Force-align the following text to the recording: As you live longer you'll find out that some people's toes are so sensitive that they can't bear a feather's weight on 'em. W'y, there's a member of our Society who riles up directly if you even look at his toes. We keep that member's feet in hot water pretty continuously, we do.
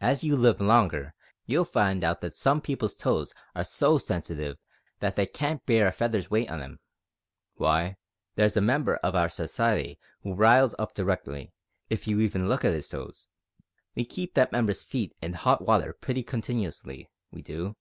As 0.00 0.24
you 0.24 0.34
live 0.34 0.62
longer 0.62 1.12
you'll 1.44 1.66
find 1.66 2.02
out 2.02 2.22
that 2.22 2.34
some 2.34 2.62
people's 2.62 2.96
toes 2.96 3.34
are 3.54 3.64
so 3.64 3.98
sensitive 3.98 4.56
that 5.00 5.14
they 5.14 5.26
can't 5.26 5.66
bear 5.66 5.86
a 5.88 5.92
feather's 5.92 6.30
weight 6.30 6.50
on 6.50 6.62
'em. 6.62 6.80
W'y, 7.60 7.96
there's 8.34 8.56
a 8.56 8.62
member 8.62 8.96
of 9.02 9.14
our 9.14 9.28
Society 9.28 9.98
who 10.22 10.32
riles 10.32 10.74
up 10.78 10.94
directly 10.94 11.52
if 11.90 12.08
you 12.08 12.18
even 12.20 12.48
look 12.48 12.64
at 12.64 12.72
his 12.72 12.88
toes. 12.88 13.28
We 13.94 14.06
keep 14.06 14.32
that 14.32 14.52
member's 14.52 14.82
feet 14.82 15.14
in 15.20 15.34
hot 15.34 15.60
water 15.60 15.92
pretty 15.92 16.22
continuously, 16.22 17.10
we 17.30 17.42
do. 17.42 17.76